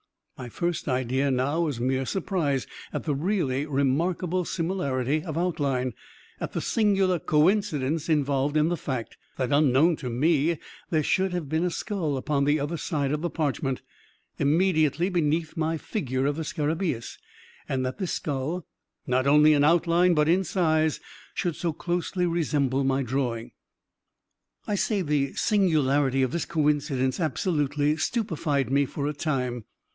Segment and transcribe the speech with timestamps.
[0.35, 5.93] My first idea, now, was mere surprise at the really remarkable similarity of outline
[6.39, 10.57] at the singular coincidence involved in the fact that, unknown to me,
[10.89, 13.83] there should have been a skull upon the other side of the parchment,
[14.39, 17.19] immediately beneath my figure of the scarabaeus,
[17.69, 18.65] and that this skull,
[19.05, 20.99] not only in outline but in size,
[21.35, 23.51] should so closely resemble my drawing.
[24.65, 29.65] I say the singularity of this coincidence absolutely stupefied me for a time.